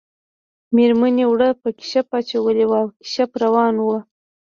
میرمنې 0.75 1.23
اوړه 1.27 1.49
په 1.61 1.69
کشپ 1.79 2.07
اچولي 2.19 2.65
وو 2.67 2.77
او 2.81 2.85
کشپ 3.01 3.29
روان 3.43 3.73
شو 3.83 3.95